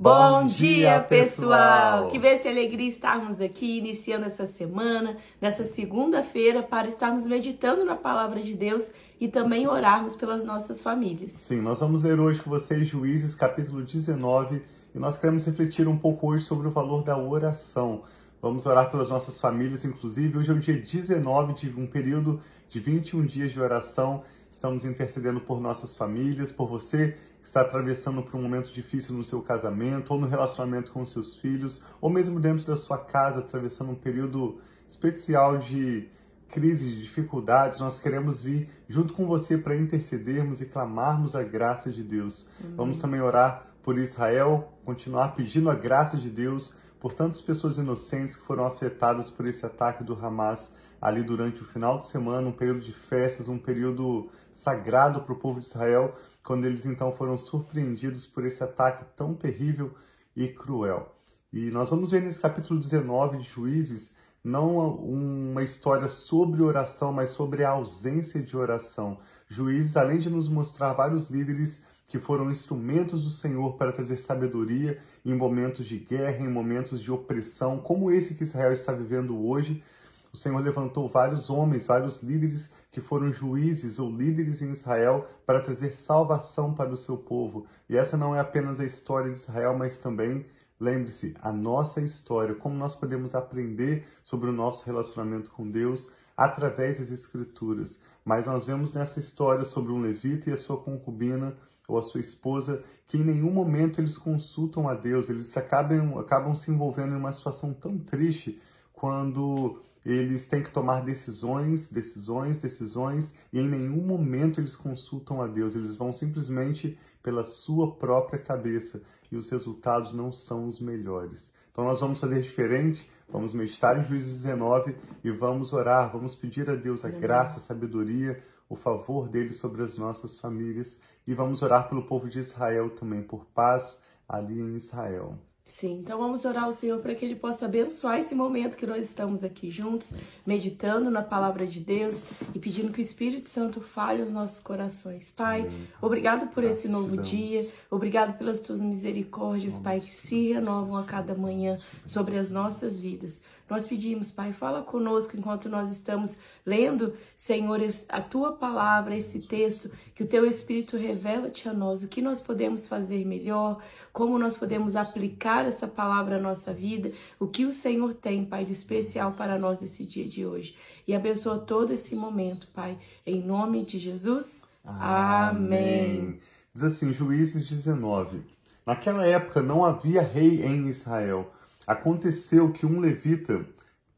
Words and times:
Bom 0.00 0.46
dia, 0.46 1.00
pessoal! 1.00 2.06
Que 2.06 2.20
bênção 2.20 2.52
e 2.52 2.54
alegria 2.54 2.88
estarmos 2.88 3.40
aqui 3.40 3.78
iniciando 3.78 4.26
essa 4.26 4.46
semana, 4.46 5.16
nessa 5.40 5.64
segunda-feira, 5.64 6.62
para 6.62 6.86
estarmos 6.86 7.26
meditando 7.26 7.84
na 7.84 7.96
palavra 7.96 8.40
de 8.40 8.54
Deus 8.54 8.92
e 9.20 9.26
também 9.26 9.66
orarmos 9.66 10.14
pelas 10.14 10.44
nossas 10.44 10.84
famílias. 10.84 11.32
Sim, 11.32 11.60
nós 11.62 11.80
vamos 11.80 12.04
ler 12.04 12.20
hoje 12.20 12.40
com 12.40 12.48
vocês 12.48 12.86
Juízes, 12.86 13.34
capítulo 13.34 13.82
19, 13.82 14.62
e 14.94 14.98
nós 15.00 15.18
queremos 15.18 15.44
refletir 15.44 15.88
um 15.88 15.98
pouco 15.98 16.28
hoje 16.28 16.44
sobre 16.44 16.68
o 16.68 16.70
valor 16.70 17.02
da 17.02 17.18
oração. 17.18 18.04
Vamos 18.40 18.66
orar 18.66 18.92
pelas 18.92 19.10
nossas 19.10 19.40
famílias, 19.40 19.84
inclusive. 19.84 20.38
Hoje 20.38 20.50
é 20.50 20.54
o 20.54 20.60
dia 20.60 20.80
19 20.80 21.54
de 21.54 21.70
um 21.70 21.88
período 21.88 22.40
de 22.68 22.78
21 22.78 23.26
dias 23.26 23.50
de 23.50 23.60
oração. 23.60 24.22
Estamos 24.48 24.84
intercedendo 24.84 25.40
por 25.40 25.60
nossas 25.60 25.96
famílias, 25.96 26.52
por 26.52 26.68
você 26.68 27.16
está 27.48 27.62
atravessando 27.62 28.22
por 28.22 28.36
um 28.38 28.42
momento 28.42 28.70
difícil 28.70 29.14
no 29.14 29.24
seu 29.24 29.42
casamento, 29.42 30.12
ou 30.12 30.20
no 30.20 30.26
relacionamento 30.26 30.92
com 30.92 31.04
seus 31.04 31.34
filhos, 31.36 31.82
ou 32.00 32.10
mesmo 32.10 32.38
dentro 32.38 32.66
da 32.66 32.76
sua 32.76 32.98
casa, 32.98 33.40
atravessando 33.40 33.90
um 33.90 33.94
período 33.94 34.60
especial 34.86 35.58
de 35.58 36.08
crise, 36.48 36.88
de 36.88 37.02
dificuldades, 37.02 37.78
nós 37.78 37.98
queremos 37.98 38.42
vir 38.42 38.70
junto 38.88 39.12
com 39.12 39.26
você 39.26 39.58
para 39.58 39.76
intercedermos 39.76 40.60
e 40.60 40.66
clamarmos 40.66 41.34
a 41.34 41.42
graça 41.42 41.90
de 41.90 42.02
Deus. 42.02 42.48
Uhum. 42.62 42.76
Vamos 42.76 42.98
também 42.98 43.20
orar 43.20 43.66
por 43.82 43.98
Israel, 43.98 44.72
continuar 44.84 45.34
pedindo 45.34 45.70
a 45.70 45.74
graça 45.74 46.16
de 46.16 46.30
Deus 46.30 46.74
por 47.00 47.12
tantas 47.12 47.40
pessoas 47.40 47.78
inocentes 47.78 48.36
que 48.36 48.42
foram 48.42 48.64
afetadas 48.64 49.30
por 49.30 49.46
esse 49.46 49.64
ataque 49.64 50.02
do 50.02 50.14
Hamas 50.14 50.74
ali 51.00 51.22
durante 51.22 51.62
o 51.62 51.64
final 51.64 51.98
de 51.98 52.06
semana, 52.06 52.48
um 52.48 52.52
período 52.52 52.80
de 52.80 52.92
festas, 52.92 53.48
um 53.48 53.58
período 53.58 54.28
sagrado 54.52 55.22
para 55.22 55.32
o 55.32 55.38
povo 55.38 55.60
de 55.60 55.66
Israel, 55.66 56.14
quando 56.42 56.64
eles 56.64 56.84
então 56.84 57.12
foram 57.12 57.38
surpreendidos 57.38 58.26
por 58.26 58.44
esse 58.44 58.62
ataque 58.64 59.04
tão 59.14 59.34
terrível 59.34 59.94
e 60.34 60.48
cruel. 60.48 61.14
E 61.52 61.70
nós 61.70 61.90
vamos 61.90 62.10
ver 62.10 62.22
nesse 62.22 62.40
capítulo 62.40 62.80
19 62.80 63.38
de 63.38 63.44
Juízes 63.44 64.16
não 64.42 64.76
uma 64.96 65.62
história 65.62 66.08
sobre 66.08 66.62
oração, 66.62 67.12
mas 67.12 67.30
sobre 67.30 67.64
a 67.64 67.70
ausência 67.70 68.42
de 68.42 68.56
oração. 68.56 69.18
Juízes, 69.48 69.96
além 69.96 70.18
de 70.18 70.30
nos 70.30 70.48
mostrar 70.48 70.92
vários 70.92 71.28
líderes 71.28 71.82
que 72.08 72.18
foram 72.18 72.50
instrumentos 72.50 73.22
do 73.22 73.30
Senhor 73.30 73.74
para 73.74 73.92
trazer 73.92 74.16
sabedoria 74.16 74.98
em 75.22 75.34
momentos 75.34 75.86
de 75.86 75.98
guerra, 75.98 76.42
em 76.42 76.48
momentos 76.48 77.02
de 77.02 77.12
opressão, 77.12 77.78
como 77.78 78.10
esse 78.10 78.34
que 78.34 78.42
Israel 78.42 78.72
está 78.72 78.92
vivendo 78.92 79.38
hoje, 79.46 79.84
o 80.32 80.36
Senhor 80.36 80.58
levantou 80.60 81.06
vários 81.08 81.50
homens, 81.50 81.86
vários 81.86 82.22
líderes 82.22 82.74
que 82.90 83.00
foram 83.00 83.30
juízes 83.30 83.98
ou 83.98 84.10
líderes 84.10 84.62
em 84.62 84.70
Israel 84.70 85.26
para 85.44 85.60
trazer 85.60 85.92
salvação 85.92 86.72
para 86.72 86.90
o 86.90 86.96
seu 86.96 87.16
povo. 87.16 87.66
E 87.88 87.96
essa 87.96 88.16
não 88.16 88.34
é 88.34 88.40
apenas 88.40 88.80
a 88.80 88.86
história 88.86 89.30
de 89.30 89.38
Israel, 89.38 89.76
mas 89.76 89.98
também, 89.98 90.46
lembre-se, 90.80 91.34
a 91.42 91.52
nossa 91.52 92.00
história, 92.00 92.54
como 92.54 92.74
nós 92.74 92.94
podemos 92.94 93.34
aprender 93.34 94.06
sobre 94.24 94.48
o 94.48 94.52
nosso 94.52 94.86
relacionamento 94.86 95.50
com 95.50 95.70
Deus 95.70 96.10
através 96.36 96.98
das 96.98 97.10
Escrituras. 97.10 98.00
Mas 98.24 98.46
nós 98.46 98.66
vemos 98.66 98.94
nessa 98.94 99.20
história 99.20 99.64
sobre 99.64 99.92
um 99.92 100.00
levita 100.00 100.48
e 100.48 100.52
a 100.52 100.56
sua 100.56 100.78
concubina 100.78 101.56
ou 101.88 101.98
a 101.98 102.02
sua 102.02 102.20
esposa 102.20 102.84
que 103.08 103.16
em 103.16 103.24
nenhum 103.24 103.50
momento 103.50 104.00
eles 104.00 104.18
consultam 104.18 104.86
a 104.86 104.94
Deus, 104.94 105.30
eles 105.30 105.56
acabam, 105.56 106.18
acabam 106.18 106.54
se 106.54 106.70
envolvendo 106.70 107.14
em 107.14 107.16
uma 107.16 107.32
situação 107.32 107.72
tão 107.72 107.98
triste 107.98 108.60
quando 108.92 109.80
eles 110.04 110.46
têm 110.46 110.62
que 110.62 110.70
tomar 110.70 111.00
decisões, 111.00 111.88
decisões, 111.88 112.58
decisões, 112.58 113.34
e 113.52 113.58
em 113.58 113.68
nenhum 113.68 114.02
momento 114.02 114.60
eles 114.60 114.76
consultam 114.76 115.40
a 115.40 115.46
Deus, 115.46 115.74
eles 115.74 115.94
vão 115.94 116.12
simplesmente 116.12 116.98
pela 117.22 117.44
sua 117.44 117.94
própria 117.94 118.38
cabeça 118.38 119.02
e 119.30 119.36
os 119.36 119.48
resultados 119.48 120.12
não 120.12 120.32
são 120.32 120.66
os 120.66 120.80
melhores. 120.80 121.52
Então 121.70 121.84
nós 121.84 122.00
vamos 122.00 122.20
fazer 122.20 122.42
diferente, 122.42 123.10
vamos 123.28 123.52
meditar 123.52 123.98
em 123.98 124.04
Juízes 124.04 124.42
19 124.42 124.94
e 125.22 125.30
vamos 125.30 125.72
orar, 125.72 126.10
vamos 126.12 126.34
pedir 126.34 126.68
a 126.68 126.74
Deus 126.74 127.04
a 127.04 127.10
graça, 127.10 127.58
a 127.58 127.60
sabedoria, 127.60 128.42
o 128.68 128.76
favor 128.76 129.28
dele 129.28 129.52
sobre 129.52 129.82
as 129.82 129.96
nossas 129.96 130.38
famílias 130.38 131.00
e 131.26 131.34
vamos 131.34 131.62
orar 131.62 131.88
pelo 131.88 132.06
povo 132.06 132.28
de 132.28 132.38
Israel 132.38 132.90
também, 132.90 133.22
por 133.22 133.44
paz 133.46 134.02
ali 134.28 134.60
em 134.60 134.76
Israel. 134.76 135.38
Sim, 135.68 135.98
então 135.98 136.18
vamos 136.18 136.46
orar 136.46 136.64
ao 136.64 136.72
Senhor 136.72 136.98
para 137.00 137.14
que 137.14 137.22
Ele 137.22 137.36
possa 137.36 137.66
abençoar 137.66 138.18
esse 138.18 138.34
momento 138.34 138.76
que 138.78 138.86
nós 138.86 139.04
estamos 139.04 139.44
aqui 139.44 139.70
juntos, 139.70 140.14
meditando 140.46 141.10
na 141.10 141.20
palavra 141.20 141.66
de 141.66 141.78
Deus 141.78 142.22
e 142.54 142.58
pedindo 142.58 142.90
que 142.90 143.00
o 143.00 143.02
Espírito 143.02 143.50
Santo 143.50 143.78
fale 143.78 144.22
os 144.22 144.32
nossos 144.32 144.60
corações. 144.60 145.30
Pai, 145.30 145.70
obrigado 146.00 146.48
por 146.48 146.64
esse 146.64 146.88
novo 146.88 147.18
dia, 147.18 147.62
obrigado 147.90 148.38
pelas 148.38 148.62
tuas 148.62 148.80
misericórdias, 148.80 149.78
Pai, 149.78 150.00
que 150.00 150.10
se 150.10 150.54
renovam 150.54 150.96
a 150.96 151.04
cada 151.04 151.34
manhã 151.34 151.76
sobre 152.06 152.38
as 152.38 152.50
nossas 152.50 152.98
vidas. 152.98 153.42
Nós 153.68 153.86
pedimos, 153.86 154.30
Pai, 154.30 154.52
fala 154.52 154.82
conosco 154.82 155.36
enquanto 155.36 155.68
nós 155.68 155.92
estamos 155.92 156.38
lendo, 156.64 157.14
Senhor, 157.36 157.80
a 158.08 158.20
tua 158.20 158.52
palavra, 158.52 159.16
esse 159.16 159.40
texto, 159.40 159.90
que 160.14 160.22
o 160.22 160.26
teu 160.26 160.46
Espírito 160.46 160.96
revela-te 160.96 161.68
a 161.68 161.72
nós 161.72 162.02
o 162.02 162.08
que 162.08 162.22
nós 162.22 162.40
podemos 162.40 162.88
fazer 162.88 163.26
melhor, 163.26 163.82
como 164.12 164.38
nós 164.38 164.56
podemos 164.56 164.96
aplicar 164.96 165.66
essa 165.66 165.86
palavra 165.86 166.36
à 166.36 166.40
nossa 166.40 166.72
vida, 166.72 167.12
o 167.38 167.46
que 167.46 167.66
o 167.66 167.72
Senhor 167.72 168.14
tem, 168.14 168.44
Pai, 168.44 168.64
de 168.64 168.72
especial 168.72 169.32
para 169.32 169.58
nós 169.58 169.82
esse 169.82 170.04
dia 170.04 170.26
de 170.26 170.46
hoje. 170.46 170.74
E 171.06 171.14
abençoa 171.14 171.58
todo 171.58 171.92
esse 171.92 172.14
momento, 172.14 172.68
Pai, 172.72 172.98
em 173.26 173.42
nome 173.42 173.84
de 173.84 173.98
Jesus. 173.98 174.62
Amém. 174.84 176.20
Amém. 176.20 176.40
Diz 176.72 176.82
assim, 176.82 177.12
Juízes 177.12 177.68
19. 177.68 178.42
Naquela 178.86 179.26
época 179.26 179.60
não 179.60 179.84
havia 179.84 180.22
rei 180.22 180.64
em 180.64 180.88
Israel 180.88 181.52
Aconteceu 181.88 182.70
que 182.70 182.84
um 182.84 183.00
levita, 183.00 183.64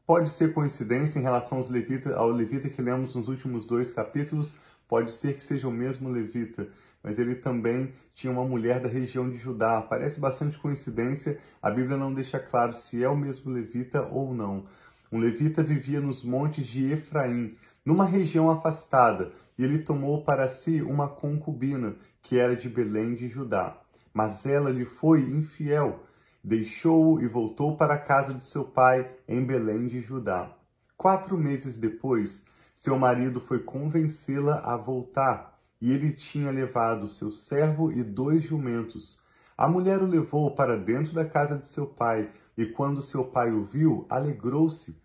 pode 0.05 0.29
ser 0.29 0.53
coincidência 0.53 1.19
em 1.19 1.21
relação 1.21 1.57
aos 1.57 1.69
levita, 1.69 2.13
ao 2.13 2.29
levita 2.29 2.67
que 2.67 2.81
lemos 2.81 3.15
nos 3.15 3.29
últimos 3.29 3.65
dois 3.65 3.89
capítulos, 3.89 4.57
pode 4.89 5.13
ser 5.13 5.37
que 5.37 5.43
seja 5.45 5.69
o 5.69 5.71
mesmo 5.71 6.09
levita, 6.09 6.67
mas 7.01 7.17
ele 7.17 7.33
também 7.33 7.93
tinha 8.13 8.29
uma 8.29 8.43
mulher 8.43 8.81
da 8.81 8.89
região 8.89 9.29
de 9.29 9.37
Judá. 9.37 9.81
Parece 9.81 10.19
bastante 10.19 10.57
coincidência, 10.57 11.39
a 11.61 11.71
Bíblia 11.71 11.95
não 11.95 12.13
deixa 12.13 12.41
claro 12.41 12.73
se 12.73 13.01
é 13.01 13.07
o 13.07 13.15
mesmo 13.15 13.49
levita 13.49 14.01
ou 14.01 14.33
não. 14.33 14.65
Um 15.09 15.17
levita 15.17 15.63
vivia 15.63 16.01
nos 16.01 16.25
montes 16.25 16.67
de 16.67 16.91
Efraim, 16.91 17.55
numa 17.85 18.03
região 18.03 18.51
afastada, 18.51 19.31
e 19.57 19.63
ele 19.63 19.79
tomou 19.79 20.25
para 20.25 20.49
si 20.49 20.81
uma 20.81 21.07
concubina, 21.07 21.95
que 22.21 22.37
era 22.37 22.53
de 22.53 22.67
Belém 22.67 23.15
de 23.15 23.29
Judá. 23.29 23.77
Mas 24.13 24.45
ela 24.45 24.69
lhe 24.69 24.83
foi 24.83 25.21
infiel 25.21 26.03
deixou-o 26.43 27.21
e 27.21 27.27
voltou 27.27 27.77
para 27.77 27.93
a 27.93 27.99
casa 27.99 28.33
de 28.33 28.43
seu 28.43 28.63
pai 28.65 29.09
em 29.27 29.43
Belém 29.43 29.87
de 29.87 30.01
Judá. 30.01 30.55
Quatro 30.97 31.37
meses 31.37 31.77
depois, 31.77 32.45
seu 32.73 32.97
marido 32.97 33.39
foi 33.41 33.59
convencê-la 33.59 34.59
a 34.59 34.75
voltar, 34.75 35.59
e 35.79 35.91
ele 35.91 36.11
tinha 36.11 36.51
levado 36.51 37.07
seu 37.07 37.31
servo 37.31 37.91
e 37.91 38.03
dois 38.03 38.43
jumentos. 38.43 39.21
A 39.57 39.67
mulher 39.67 40.01
o 40.01 40.07
levou 40.07 40.55
para 40.55 40.77
dentro 40.77 41.13
da 41.13 41.25
casa 41.25 41.57
de 41.57 41.65
seu 41.65 41.85
pai, 41.87 42.31
e 42.57 42.65
quando 42.65 43.01
seu 43.01 43.23
pai 43.25 43.51
o 43.51 43.65
viu, 43.65 44.05
alegrou-se. 44.09 45.01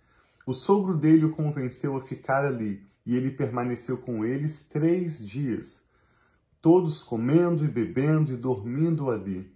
O 0.46 0.54
sogro 0.54 0.96
dele 0.96 1.26
o 1.26 1.32
convenceu 1.32 1.96
a 1.96 2.00
ficar 2.00 2.44
ali, 2.44 2.86
e 3.04 3.14
ele 3.16 3.30
permaneceu 3.30 3.98
com 3.98 4.24
eles 4.24 4.64
três 4.64 5.18
dias, 5.18 5.84
todos 6.60 7.02
comendo 7.02 7.64
e 7.64 7.68
bebendo 7.68 8.32
e 8.32 8.36
dormindo 8.36 9.10
ali. 9.10 9.55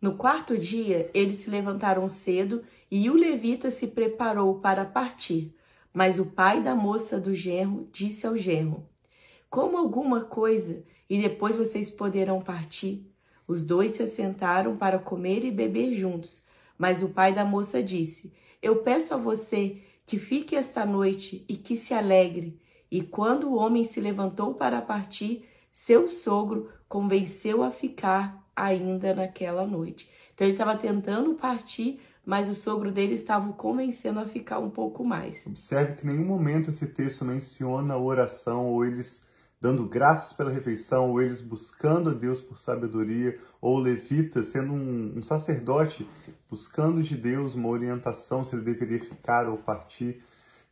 No 0.00 0.16
quarto 0.16 0.56
dia, 0.56 1.10
eles 1.12 1.40
se 1.40 1.50
levantaram 1.50 2.08
cedo 2.08 2.62
e 2.90 3.10
o 3.10 3.14
levita 3.14 3.70
se 3.70 3.86
preparou 3.86 4.58
para 4.58 4.82
partir. 4.82 5.54
Mas 5.92 6.18
o 6.18 6.24
pai 6.24 6.62
da 6.62 6.74
moça 6.74 7.20
do 7.20 7.34
genro 7.34 7.86
disse 7.92 8.26
ao 8.26 8.34
genro: 8.34 8.88
Como 9.50 9.76
alguma 9.76 10.22
coisa 10.22 10.82
e 11.08 11.20
depois 11.20 11.56
vocês 11.56 11.90
poderão 11.90 12.40
partir. 12.40 13.06
Os 13.46 13.62
dois 13.62 13.92
se 13.92 14.02
assentaram 14.02 14.74
para 14.76 14.98
comer 14.98 15.44
e 15.44 15.50
beber 15.50 15.92
juntos. 15.94 16.46
Mas 16.78 17.02
o 17.02 17.10
pai 17.10 17.34
da 17.34 17.44
moça 17.44 17.82
disse: 17.82 18.32
Eu 18.62 18.76
peço 18.76 19.12
a 19.12 19.18
você 19.18 19.82
que 20.06 20.18
fique 20.18 20.56
esta 20.56 20.86
noite 20.86 21.44
e 21.46 21.58
que 21.58 21.76
se 21.76 21.92
alegre. 21.92 22.58
E 22.90 23.02
quando 23.02 23.48
o 23.48 23.56
homem 23.56 23.84
se 23.84 24.00
levantou 24.00 24.54
para 24.54 24.80
partir, 24.80 25.46
seu 25.70 26.08
sogro 26.08 26.70
convenceu 26.88 27.62
a 27.62 27.70
ficar 27.70 28.49
ainda 28.62 29.14
naquela 29.14 29.66
noite. 29.66 30.08
Então 30.34 30.46
ele 30.46 30.54
estava 30.54 30.76
tentando 30.76 31.34
partir, 31.34 32.00
mas 32.24 32.48
o 32.48 32.54
sogro 32.54 32.90
dele 32.90 33.14
estava 33.14 33.48
o 33.48 33.54
convencendo 33.54 34.20
a 34.20 34.26
ficar 34.26 34.58
um 34.58 34.70
pouco 34.70 35.04
mais. 35.04 35.46
Observe 35.46 35.94
que 35.94 36.06
em 36.06 36.10
nenhum 36.10 36.24
momento 36.24 36.70
esse 36.70 36.86
texto 36.88 37.24
menciona 37.24 37.96
oração 37.96 38.66
ou 38.66 38.84
eles 38.84 39.28
dando 39.60 39.84
graças 39.84 40.32
pela 40.32 40.50
refeição, 40.50 41.10
ou 41.10 41.20
eles 41.20 41.40
buscando 41.40 42.10
a 42.10 42.14
Deus 42.14 42.40
por 42.40 42.56
sabedoria, 42.56 43.38
ou 43.60 43.78
levita 43.78 44.42
sendo 44.42 44.72
um, 44.72 45.18
um 45.18 45.22
sacerdote 45.22 46.08
buscando 46.48 47.02
de 47.02 47.14
Deus 47.14 47.54
uma 47.54 47.68
orientação 47.68 48.42
se 48.42 48.54
ele 48.56 48.64
deveria 48.64 48.98
ficar 48.98 49.46
ou 49.48 49.58
partir. 49.58 50.22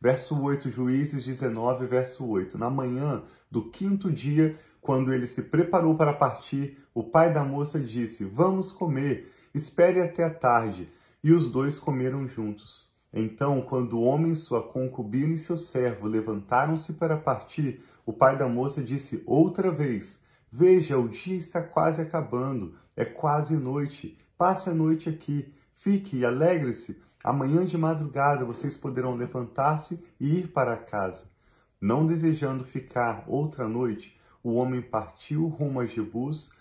Verso 0.01 0.41
8, 0.41 0.71
Juízes 0.71 1.23
19, 1.23 1.85
verso 1.85 2.27
8. 2.27 2.57
Na 2.57 2.69
manhã 2.69 3.21
do 3.51 3.69
quinto 3.69 4.11
dia, 4.11 4.57
quando 4.81 5.13
ele 5.13 5.27
se 5.27 5.43
preparou 5.43 5.95
para 5.95 6.13
partir, 6.13 6.77
o 6.99 7.03
pai 7.05 7.31
da 7.31 7.45
moça 7.45 7.79
disse: 7.79 8.25
Vamos 8.25 8.73
comer. 8.73 9.31
espere 9.55 10.01
até 10.01 10.25
a 10.25 10.29
tarde. 10.29 10.91
E 11.23 11.31
os 11.31 11.49
dois 11.49 11.79
comeram 11.79 12.27
juntos. 12.27 12.93
Então, 13.13 13.61
quando 13.61 13.97
o 13.97 14.03
homem, 14.03 14.35
sua 14.35 14.61
concubina 14.61 15.33
e 15.33 15.37
seu 15.37 15.55
servo 15.55 16.09
levantaram-se 16.09 16.91
para 16.91 17.15
partir, 17.15 17.81
o 18.05 18.11
pai 18.11 18.37
da 18.37 18.49
moça 18.49 18.83
disse 18.83 19.23
outra 19.25 19.71
vez: 19.71 20.21
Veja, 20.51 20.99
o 20.99 21.07
dia 21.07 21.37
está 21.37 21.63
quase 21.63 22.01
acabando, 22.01 22.75
é 22.97 23.05
quase 23.05 23.55
noite. 23.55 24.17
Passe 24.37 24.69
a 24.69 24.73
noite 24.73 25.07
aqui, 25.07 25.53
fique 25.75 26.17
e 26.17 26.25
alegre-se. 26.25 27.01
Amanhã 27.23 27.63
de 27.63 27.77
madrugada 27.77 28.43
vocês 28.43 28.75
poderão 28.75 29.15
levantar-se 29.15 30.03
e 30.19 30.39
ir 30.39 30.49
para 30.49 30.75
casa. 30.75 31.31
Não 31.79 32.05
desejando 32.05 32.65
ficar 32.65 33.23
outra 33.25 33.69
noite, 33.69 34.19
o 34.43 34.55
homem 34.55 34.81
partiu 34.81 35.47
rumo 35.47 35.79
a 35.79 35.85
Jebus, 35.85 36.58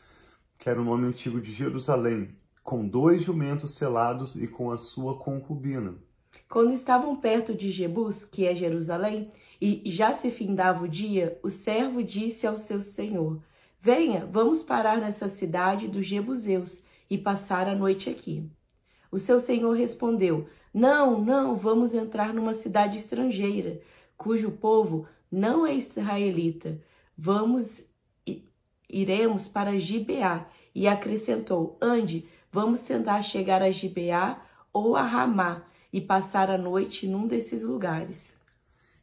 que 0.58 0.68
era 0.68 0.80
o 0.80 0.84
nome 0.84 1.06
antigo 1.06 1.40
de 1.40 1.52
Jerusalém, 1.52 2.28
com 2.62 2.86
dois 2.86 3.22
jumentos 3.22 3.74
selados 3.74 4.36
e 4.36 4.46
com 4.46 4.70
a 4.70 4.76
sua 4.76 5.16
concubina. 5.16 5.94
Quando 6.48 6.72
estavam 6.72 7.16
perto 7.16 7.54
de 7.54 7.70
Jebus, 7.70 8.24
que 8.24 8.44
é 8.44 8.54
Jerusalém, 8.54 9.30
e 9.60 9.82
já 9.86 10.12
se 10.12 10.30
findava 10.30 10.84
o 10.84 10.88
dia, 10.88 11.38
o 11.42 11.48
servo 11.48 12.02
disse 12.02 12.46
ao 12.46 12.56
seu 12.56 12.80
senhor: 12.80 13.40
Venha, 13.80 14.26
vamos 14.26 14.62
parar 14.62 14.98
nessa 14.98 15.28
cidade 15.28 15.88
dos 15.88 16.04
Jebuseus 16.04 16.82
e 17.08 17.16
passar 17.16 17.68
a 17.68 17.74
noite 17.74 18.10
aqui. 18.10 18.50
O 19.10 19.18
seu 19.18 19.40
senhor 19.40 19.76
respondeu: 19.76 20.46
Não, 20.72 21.22
não, 21.22 21.56
vamos 21.56 21.94
entrar 21.94 22.34
numa 22.34 22.54
cidade 22.54 22.98
estrangeira, 22.98 23.80
cujo 24.16 24.50
povo 24.50 25.06
não 25.30 25.66
é 25.66 25.74
israelita. 25.74 26.80
Vamos, 27.16 27.82
iremos 28.88 29.48
para 29.48 29.78
Gibeá. 29.78 30.46
E 30.74 30.86
acrescentou: 30.86 31.76
Ande, 31.80 32.28
vamos 32.52 32.82
tentar 32.82 33.22
chegar 33.22 33.62
a 33.62 33.70
Gibeá 33.70 34.40
ou 34.72 34.96
a 34.96 35.02
Ramá 35.02 35.62
e 35.92 36.00
passar 36.00 36.50
a 36.50 36.58
noite 36.58 37.06
num 37.06 37.26
desses 37.26 37.62
lugares. 37.62 38.32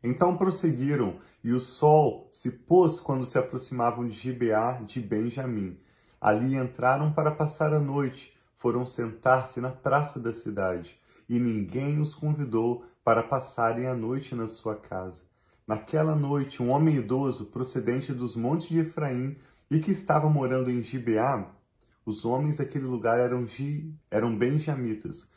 Então 0.04 0.38
prosseguiram, 0.38 1.20
e 1.44 1.52
o 1.52 1.60
sol 1.60 2.28
se 2.32 2.52
pôs 2.52 3.00
quando 3.00 3.26
se 3.26 3.38
aproximavam 3.38 4.08
de 4.08 4.14
Gibeá 4.14 4.82
de 4.84 5.00
Benjamim. 5.00 5.78
Ali 6.22 6.56
entraram 6.56 7.12
para 7.12 7.32
passar 7.32 7.74
a 7.74 7.80
noite, 7.80 8.34
foram 8.58 8.86
sentar-se 8.86 9.60
na 9.60 9.72
praça 9.72 10.20
da 10.20 10.32
cidade, 10.32 11.00
e 11.28 11.40
ninguém 11.40 12.00
os 12.00 12.14
convidou 12.14 12.86
para 13.04 13.22
passarem 13.22 13.88
a 13.88 13.96
noite 13.96 14.34
na 14.34 14.48
sua 14.48 14.76
casa. 14.76 15.24
Naquela 15.68 16.16
noite, 16.16 16.62
um 16.62 16.70
homem 16.70 16.96
idoso, 16.96 17.48
procedente 17.48 18.14
dos 18.14 18.36
montes 18.36 18.68
de 18.68 18.80
Efraim, 18.80 19.36
e 19.70 19.80
que 19.80 19.92
estava 19.92 20.30
morando 20.30 20.70
em 20.70 20.82
Gibeá, 20.82 21.52
os 22.06 22.24
homens 22.24 22.58
daquele 22.58 22.86
lugar 22.86 23.20
eram, 23.20 23.48
eram 24.12 24.38
benjamitas, 24.38 25.30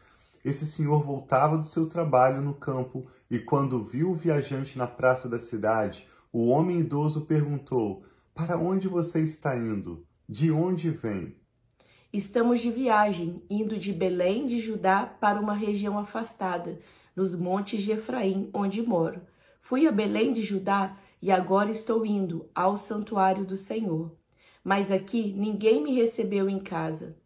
esse 0.44 0.64
senhor 0.64 1.02
voltava 1.02 1.58
do 1.58 1.64
seu 1.64 1.86
trabalho 1.86 2.40
no 2.40 2.54
campo 2.54 3.06
e, 3.30 3.38
quando 3.38 3.84
viu 3.84 4.10
o 4.10 4.14
viajante 4.14 4.78
na 4.78 4.86
praça 4.86 5.28
da 5.28 5.38
cidade, 5.38 6.06
o 6.32 6.48
homem 6.48 6.78
idoso 6.78 7.26
perguntou: 7.26 8.04
Para 8.34 8.56
onde 8.56 8.86
você 8.86 9.20
está 9.20 9.56
indo? 9.56 10.06
De 10.28 10.50
onde 10.50 10.90
vem? 10.90 11.34
Estamos 12.12 12.60
de 12.60 12.70
viagem, 12.70 13.42
indo 13.50 13.76
de 13.76 13.92
Belém 13.92 14.46
de 14.46 14.60
Judá 14.60 15.04
para 15.04 15.40
uma 15.40 15.54
região 15.54 15.98
afastada, 15.98 16.78
nos 17.14 17.34
montes 17.34 17.82
de 17.82 17.92
Efraim, 17.92 18.48
onde 18.54 18.80
moro. 18.80 19.20
Fui 19.60 19.86
a 19.86 19.92
Belém 19.92 20.32
de 20.32 20.42
Judá 20.42 20.96
e 21.20 21.30
agora 21.30 21.70
estou 21.70 22.04
indo 22.06 22.48
ao 22.54 22.76
santuário 22.76 23.44
do 23.44 23.56
Senhor. 23.56 24.12
Mas 24.62 24.90
aqui 24.90 25.32
ninguém 25.36 25.82
me 25.82 25.94
recebeu 25.94 26.48
em 26.48 26.58
casa. 26.58 27.16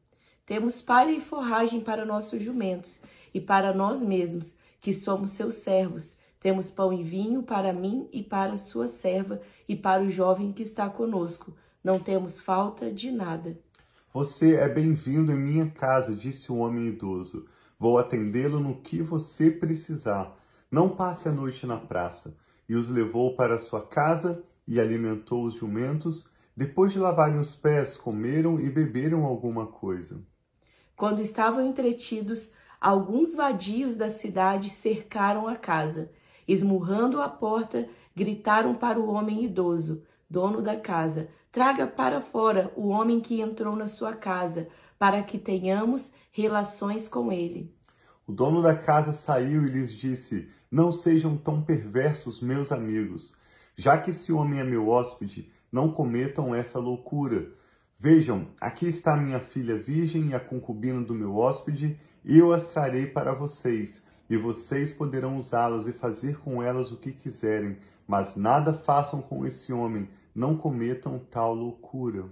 Temos 0.47 0.83
palha 0.83 1.13
e 1.13 1.21
forragem 1.21 1.81
para 1.81 2.05
nossos 2.05 2.43
jumentos 2.43 3.03
e 3.33 3.41
para 3.41 3.73
nós 3.73 4.03
mesmos, 4.03 4.59
que 4.81 4.93
somos 4.93 5.31
seus 5.33 5.57
servos. 5.57 6.17
Temos 6.41 6.71
pão 6.71 6.93
e 6.93 7.03
vinho 7.03 7.43
para 7.43 7.73
mim 7.73 8.09
e 8.13 8.23
para 8.23 8.57
sua 8.57 8.89
serva 8.89 9.41
e 9.69 9.77
para 9.77 10.03
o 10.03 10.11
jovem 10.11 10.53
que 10.53 10.63
está 10.63 10.91
conosco. 10.91 11.55
Não 11.83 11.99
temos 11.99 12.41
falta 12.41 12.93
de 12.93 13.11
nada. 13.11 13.59
Você 14.13 14.57
é 14.57 14.69
bem-vindo 14.69 15.33
em 15.33 15.39
minha 15.39 15.71
casa, 15.71 16.15
disse 16.15 16.53
o 16.53 16.57
homem 16.57 16.89
idoso. 16.89 17.47
Vou 17.79 17.97
atendê-lo 17.97 18.61
no 18.61 18.77
que 18.83 19.01
você 19.01 19.51
precisar. 19.51 20.37
Não 20.71 20.89
passe 20.89 21.29
a 21.29 21.33
noite 21.33 21.67
na 21.67 21.79
praça. 21.79 22.37
E 22.73 22.75
os 22.75 22.89
levou 22.89 23.37
para 23.37 23.59
sua 23.59 23.87
casa 23.87 24.43
e 24.67 24.81
alimentou 24.81 25.45
os 25.45 25.57
jumentos. 25.57 26.31
Depois 26.57 26.91
de 26.91 26.99
lavarem 26.99 27.39
os 27.39 27.55
pés, 27.55 27.99
comeram 27.99 28.59
e 28.59 28.71
beberam 28.71 29.27
alguma 29.27 29.67
coisa. 29.67 30.25
Quando 30.97 31.21
estavam 31.21 31.61
entretidos, 31.67 32.55
alguns 32.81 33.35
vadios 33.35 33.95
da 33.95 34.09
cidade 34.09 34.71
cercaram 34.71 35.47
a 35.47 35.55
casa. 35.55 36.11
Esmurrando 36.49 37.21
a 37.21 37.29
porta, 37.29 37.87
gritaram 38.17 38.75
para 38.75 38.99
o 38.99 39.13
homem 39.13 39.45
idoso, 39.45 40.03
dono 40.31 40.63
da 40.63 40.75
casa: 40.75 41.29
Traga 41.53 41.87
para 41.87 42.23
fora 42.23 42.73
o 42.75 42.89
homem 42.89 43.21
que 43.21 43.43
entrou 43.43 43.77
na 43.77 43.87
sua 43.87 44.15
casa, 44.15 44.67
para 44.99 45.23
que 45.23 45.39
tenhamos 45.39 46.11
relações 46.31 47.07
com 47.07 47.31
ele. 47.31 47.71
O 48.27 48.33
dono 48.33 48.63
da 48.63 48.75
casa 48.75 49.13
saiu 49.13 49.67
e 49.67 49.69
lhes 49.69 49.93
disse: 49.93 50.51
Não 50.73 50.91
sejam 50.91 51.37
tão 51.37 51.63
perversos, 51.63 52.41
meus 52.41 52.73
amigos. 52.73 53.37
Já 53.77 53.97
que 53.99 54.11
esse 54.11 54.33
homem 54.33 54.59
é 54.59 54.65
meu 54.65 54.89
hóspede, 54.89 55.53
não 55.71 55.93
cometam 55.93 56.53
essa 56.55 56.81
loucura 56.81 57.53
Vejam, 58.05 58.49
aqui 58.61 58.89
está 58.89 59.15
minha 59.15 59.39
filha 59.39 59.79
virgem 59.79 60.31
e 60.31 60.35
a 60.35 60.41
concubina 60.41 61.01
do 61.01 61.15
meu 61.15 61.37
hóspede, 61.37 61.97
e 62.25 62.37
eu 62.37 62.53
as 62.53 62.67
trarei 62.73 63.07
para 63.07 63.33
vocês, 63.33 64.05
e 64.29 64.37
vocês 64.37 64.93
poderão 64.93 65.39
usá-las 65.39 65.87
e 65.87 65.93
fazer 65.93 66.37
com 66.41 66.61
elas 66.61 66.91
o 66.91 66.97
que 66.97 67.13
quiserem, 67.13 67.77
mas 68.05 68.35
nada 68.35 68.75
façam 68.75 69.23
com 69.23 69.47
esse 69.47 69.73
homem, 69.73 70.09
não 70.35 70.57
cometam 70.57 71.21
tal 71.31 71.55
loucura. 71.55 72.25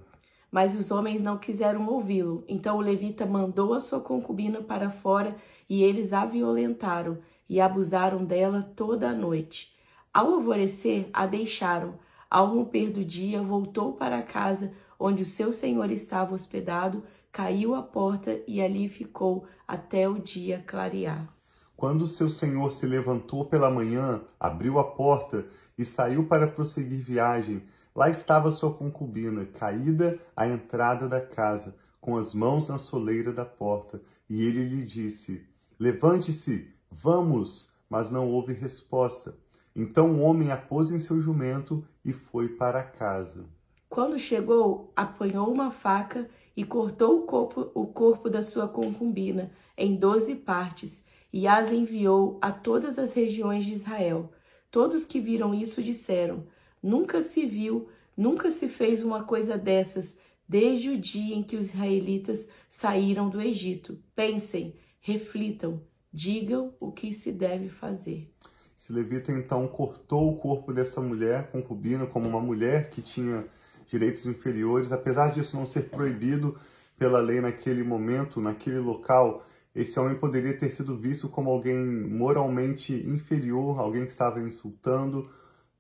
Mas 0.51 0.75
os 0.75 0.91
homens 0.91 1.23
não 1.23 1.39
quiseram 1.39 1.87
ouvi-lo. 1.87 2.43
Então 2.49 2.77
o 2.77 2.81
levita 2.81 3.25
mandou 3.25 3.73
a 3.73 3.79
sua 3.79 4.01
concubina 4.01 4.61
para 4.61 4.91
fora 4.91 5.37
e 5.69 5.85
eles 5.85 6.13
a 6.13 6.27
violentaram 6.27 7.19
e 7.51 7.61
abusaram 7.61 8.25
dela 8.25 8.63
toda 8.77 9.11
a 9.11 9.13
noite. 9.13 9.75
Ao 10.15 10.35
alvorecer, 10.35 11.11
a 11.13 11.27
deixaram. 11.27 11.99
Ao 12.31 12.47
romper 12.47 12.91
do 12.91 13.05
dia, 13.05 13.43
voltou 13.43 13.95
para 13.95 14.23
casa 14.23 14.73
onde 15.01 15.23
o 15.23 15.27
seu 15.27 15.53
senhor 15.53 15.91
estava 15.91 16.33
hospedado, 16.33 17.03
caiu 17.33 17.75
a 17.75 17.83
porta 17.83 18.41
e 18.47 18.63
ali 18.63 18.89
ficou 18.89 19.49
até 19.67 20.09
o 20.09 20.21
dia 20.21 20.63
clarear. 20.65 21.29
Quando 21.77 22.07
seu 22.07 22.31
senhor 22.31 22.71
se 22.71 22.87
levantou 22.87 23.45
pela 23.45 23.69
manhã, 23.69 24.21
abriu 24.39 24.79
a 24.79 24.85
porta 24.85 25.45
e 25.77 25.85
saiu 25.85 26.27
para 26.29 26.47
prosseguir 26.47 27.03
viagem, 27.03 27.65
lá 27.97 28.09
estava 28.09 28.53
sua 28.53 28.73
concubina, 28.73 29.45
caída 29.45 30.21
à 30.37 30.47
entrada 30.47 31.09
da 31.09 31.21
casa, 31.21 31.75
com 32.01 32.17
as 32.17 32.33
mãos 32.33 32.69
na 32.69 32.79
soleira 32.79 33.33
da 33.33 33.45
porta, 33.45 34.01
e 34.29 34.45
ele 34.45 34.63
lhe 34.63 34.85
disse: 34.85 35.45
Levante-se, 35.79 36.69
vamos! 37.01 37.73
Mas 37.89 38.11
não 38.11 38.29
houve 38.29 38.53
resposta. 38.53 39.37
Então 39.75 40.13
o 40.13 40.21
homem 40.21 40.53
a 40.53 40.57
pôs 40.57 40.91
em 40.91 40.99
seu 40.99 41.21
jumento 41.21 41.85
e 42.05 42.13
foi 42.13 42.49
para 42.49 42.83
casa. 42.83 43.45
Quando 43.89 44.19
chegou, 44.19 44.93
apanhou 44.95 45.53
uma 45.53 45.71
faca 45.71 46.29
e 46.57 46.65
cortou 46.65 47.19
o 47.19 47.23
corpo, 47.27 47.71
o 47.75 47.87
corpo 47.87 48.29
da 48.29 48.43
sua 48.43 48.69
concubina 48.69 49.51
em 49.77 49.97
doze 49.97 50.35
partes 50.35 51.03
e 51.33 51.49
as 51.49 51.73
enviou 51.73 52.39
a 52.41 52.53
todas 52.53 52.99
as 52.99 53.13
regiões 53.13 53.65
de 53.65 53.73
Israel. 53.73 54.31
Todos 54.71 55.07
que 55.07 55.21
viram 55.21 55.53
isso 55.53 55.83
disseram: 55.83 56.47
Nunca 56.83 57.23
se 57.23 57.47
viu, 57.47 57.89
nunca 58.17 58.51
se 58.51 58.69
fez 58.69 59.03
uma 59.03 59.25
coisa 59.25 59.59
dessas 59.59 60.17
desde 60.49 60.91
o 60.91 60.99
dia 60.99 61.35
em 61.35 61.43
que 61.43 61.57
os 61.57 61.69
israelitas 61.69 62.49
saíram 62.69 63.29
do 63.29 63.41
Egito. 63.41 63.99
Pensem, 64.15 64.75
reflitam, 65.01 65.81
digam 66.13 66.75
o 66.81 66.91
que 66.91 67.13
se 67.13 67.33
deve 67.33 67.69
fazer. 67.69 68.31
Esse 68.79 68.93
levita 68.93 69.31
então 69.31 69.69
cortou 69.69 70.33
o 70.33 70.37
corpo 70.39 70.73
dessa 70.73 71.01
mulher 71.01 71.51
concubina 71.51 72.07
como 72.07 72.29
uma 72.29 72.41
mulher 72.41 72.91
que 72.91 73.03
tinha 73.03 73.47
direitos 73.89 74.25
inferiores, 74.27 74.93
apesar 74.93 75.31
disso 75.33 75.57
não 75.57 75.67
ser 75.67 75.91
proibido 75.91 76.59
pela 76.97 77.21
lei 77.21 77.41
naquele 77.41 77.83
momento, 77.83 78.41
naquele 78.41 78.79
local, 78.79 79.45
esse 79.75 79.99
homem 79.99 80.17
poderia 80.17 80.57
ter 80.57 80.71
sido 80.71 80.97
visto 80.97 81.29
como 81.29 81.51
alguém 81.51 81.77
moralmente 81.77 82.93
inferior, 82.93 83.79
alguém 83.79 84.05
que 84.05 84.11
estava 84.11 84.41
insultando, 84.41 85.31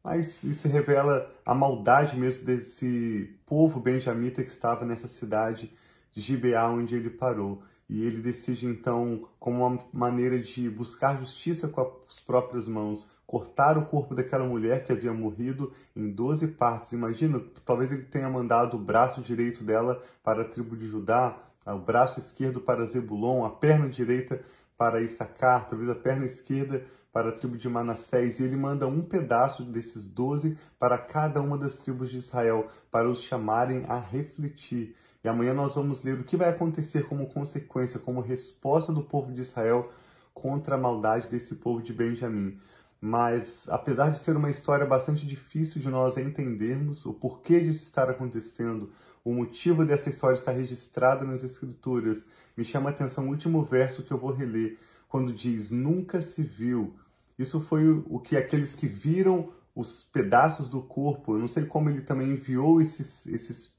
mas 0.02 0.44
isso 0.44 0.68
revela 0.68 1.30
a 1.44 1.54
maldade 1.54 2.16
mesmo 2.16 2.46
desse 2.46 3.36
povo 3.44 3.80
benjamita 3.80 4.42
que 4.42 4.48
estava 4.48 4.84
nessa 4.84 5.08
cidade 5.08 5.72
de 6.12 6.20
Gibeá 6.20 6.70
onde 6.70 6.94
ele 6.94 7.10
parou. 7.10 7.62
E 7.90 8.04
ele 8.04 8.22
decide 8.22 8.66
então, 8.66 9.26
como 9.40 9.66
uma 9.66 9.84
maneira 9.92 10.38
de 10.38 10.70
buscar 10.70 11.18
justiça 11.18 11.66
com 11.66 11.92
as 12.08 12.20
próprias 12.20 12.68
mãos, 12.68 13.10
cortar 13.26 13.76
o 13.76 13.84
corpo 13.84 14.14
daquela 14.14 14.44
mulher 14.44 14.84
que 14.84 14.92
havia 14.92 15.12
morrido 15.12 15.72
em 15.96 16.08
12 16.08 16.52
partes. 16.52 16.92
Imagina, 16.92 17.42
talvez 17.64 17.90
ele 17.90 18.04
tenha 18.04 18.30
mandado 18.30 18.76
o 18.76 18.80
braço 18.80 19.20
direito 19.20 19.64
dela 19.64 20.00
para 20.22 20.42
a 20.42 20.44
tribo 20.44 20.76
de 20.76 20.86
Judá, 20.86 21.36
o 21.66 21.78
braço 21.80 22.20
esquerdo 22.20 22.60
para 22.60 22.86
Zebulon, 22.86 23.44
a 23.44 23.50
perna 23.50 23.88
direita 23.88 24.40
para 24.78 25.02
Issacar, 25.02 25.66
talvez 25.68 25.90
a 25.90 25.94
perna 25.96 26.24
esquerda 26.24 26.86
para 27.12 27.30
a 27.30 27.32
tribo 27.32 27.58
de 27.58 27.68
Manassés, 27.68 28.38
e 28.38 28.44
ele 28.44 28.56
manda 28.56 28.86
um 28.86 29.02
pedaço 29.02 29.64
desses 29.64 30.06
doze 30.06 30.56
para 30.78 30.96
cada 30.96 31.42
uma 31.42 31.58
das 31.58 31.80
tribos 31.80 32.08
de 32.08 32.18
Israel, 32.18 32.68
para 32.88 33.10
os 33.10 33.20
chamarem 33.20 33.84
a 33.88 33.98
refletir. 33.98 34.94
E 35.22 35.28
amanhã 35.28 35.52
nós 35.52 35.74
vamos 35.74 36.02
ler 36.02 36.18
o 36.18 36.24
que 36.24 36.36
vai 36.36 36.48
acontecer 36.48 37.06
como 37.06 37.26
consequência, 37.26 38.00
como 38.00 38.20
resposta 38.20 38.92
do 38.92 39.02
povo 39.02 39.32
de 39.32 39.40
Israel 39.40 39.92
contra 40.32 40.76
a 40.76 40.78
maldade 40.78 41.28
desse 41.28 41.56
povo 41.56 41.82
de 41.82 41.92
Benjamim. 41.92 42.58
Mas, 43.00 43.68
apesar 43.68 44.10
de 44.10 44.18
ser 44.18 44.36
uma 44.36 44.50
história 44.50 44.86
bastante 44.86 45.26
difícil 45.26 45.80
de 45.80 45.88
nós 45.88 46.16
entendermos 46.16 47.04
o 47.06 47.14
porquê 47.14 47.60
disso 47.60 47.82
estar 47.82 48.08
acontecendo, 48.08 48.92
o 49.24 49.32
motivo 49.32 49.84
dessa 49.84 50.08
história 50.08 50.34
estar 50.34 50.52
registrada 50.52 51.24
nas 51.24 51.42
Escrituras, 51.42 52.26
me 52.56 52.64
chama 52.64 52.90
a 52.90 52.92
atenção 52.92 53.26
o 53.26 53.30
último 53.30 53.62
verso 53.62 54.02
que 54.02 54.12
eu 54.12 54.18
vou 54.18 54.32
reler, 54.32 54.78
quando 55.08 55.32
diz: 55.32 55.70
Nunca 55.70 56.22
se 56.22 56.42
viu. 56.42 56.94
Isso 57.38 57.60
foi 57.60 57.88
o 57.88 58.18
que 58.18 58.36
aqueles 58.36 58.74
que 58.74 58.86
viram 58.86 59.50
os 59.74 60.02
pedaços 60.02 60.68
do 60.68 60.82
corpo, 60.82 61.34
eu 61.34 61.38
não 61.38 61.48
sei 61.48 61.64
como 61.64 61.88
ele 61.88 62.02
também 62.02 62.30
enviou 62.30 62.80
esses, 62.80 63.26
esses 63.26 63.72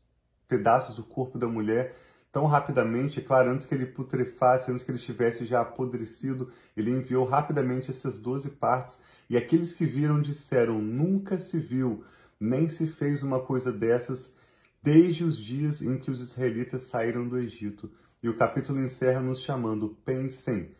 pedaços 0.51 0.93
do 0.93 1.03
corpo 1.03 1.39
da 1.39 1.48
mulher 1.48 1.96
tão 2.29 2.46
rapidamente, 2.46 3.20
é 3.20 3.24
claro, 3.24 3.50
antes 3.50 3.65
que 3.65 3.74
ele 3.74 3.86
putrefasse, 3.86 4.70
antes 4.70 4.84
que 4.84 4.91
ele 4.91 4.98
estivesse 4.98 5.46
já 5.46 5.62
apodrecido, 5.62 6.51
ele 6.75 6.91
enviou 6.91 7.24
rapidamente 7.25 7.89
essas 7.89 8.17
doze 8.17 8.51
partes, 8.51 9.00
e 9.29 9.38
aqueles 9.38 9.74
que 9.74 9.86
viram 9.86 10.22
disseram: 10.22 10.81
Nunca 10.81 11.39
se 11.39 11.58
viu, 11.58 12.03
nem 12.38 12.67
se 12.67 12.86
fez 12.86 13.24
uma 13.24 13.39
coisa 13.39 13.72
dessas 13.72 14.36
desde 14.84 15.24
os 15.24 15.38
dias 15.38 15.81
em 15.81 15.98
que 15.98 16.12
os 16.12 16.20
israelitas 16.20 16.84
saíram 16.84 17.27
do 17.27 17.38
Egito. 17.38 17.89
E 18.22 18.27
o 18.27 18.36
capítulo 18.36 18.79
encerra 18.81 19.22
nos 19.22 19.39
chamando: 19.39 19.96
pensem, 20.03 20.72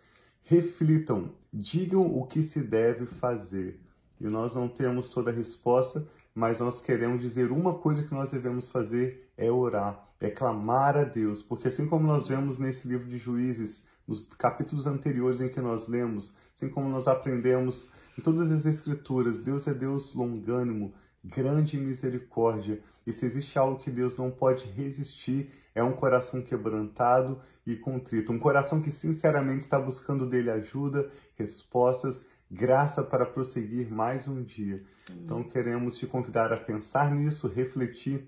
reflitam, 0.44 1.32
digam 1.54 2.06
o 2.06 2.26
que 2.26 2.44
se 2.44 2.62
deve 2.62 3.06
fazer. 3.06 3.80
E 4.20 4.26
nós 4.26 4.54
não 4.54 4.68
temos 4.68 5.10
toda 5.10 5.32
a 5.32 5.34
resposta, 5.34 6.06
mas 6.34 6.60
nós 6.60 6.80
queremos 6.80 7.22
dizer 7.22 7.52
uma 7.52 7.74
coisa 7.74 8.04
que 8.04 8.14
nós 8.14 8.32
devemos 8.32 8.70
fazer 8.70 9.30
é 9.38 9.52
orar, 9.52 10.08
é 10.20 10.30
clamar 10.30 10.98
a 10.98 11.04
Deus, 11.04 11.42
porque 11.42 11.68
assim 11.68 11.88
como 11.88 12.08
nós 12.08 12.28
vemos 12.28 12.58
nesse 12.58 12.88
livro 12.88 13.08
de 13.08 13.18
Juízes, 13.18 13.86
nos 14.08 14.24
capítulos 14.24 14.88
anteriores 14.88 15.42
em 15.42 15.50
que 15.50 15.62
nós 15.62 15.88
lemos, 15.88 16.36
assim 16.54 16.70
como 16.70 16.90
nós 16.90 17.08
aprendemos 17.08 17.92
em 18.18 18.22
todas 18.22 18.52
as 18.52 18.66
escrituras, 18.66 19.42
Deus 19.42 19.68
é 19.68 19.74
Deus 19.74 20.14
longânimo, 20.14 20.94
grande 21.24 21.78
misericórdia. 21.78 22.82
E 23.06 23.14
se 23.14 23.26
existe 23.26 23.58
algo 23.58 23.82
que 23.82 23.90
Deus 23.90 24.18
não 24.18 24.30
pode 24.30 24.68
resistir, 24.68 25.52
é 25.74 25.84
um 25.84 25.94
coração 25.94 26.42
quebrantado 26.42 27.42
e 27.66 27.76
contrito. 27.76 28.32
Um 28.32 28.40
coração 28.40 28.82
que 28.82 28.92
sinceramente 28.92 29.62
está 29.62 29.80
buscando 29.80 30.26
dele 30.26 30.52
ajuda, 30.52 31.10
respostas, 31.36 32.28
graça 32.52 33.02
para 33.02 33.26
prosseguir 33.26 33.90
mais 33.90 34.28
um 34.28 34.44
dia. 34.44 34.84
Então 35.10 35.42
queremos 35.42 35.96
te 35.96 36.06
convidar 36.06 36.52
a 36.52 36.58
pensar 36.58 37.10
nisso, 37.10 37.48
refletir 37.48 38.28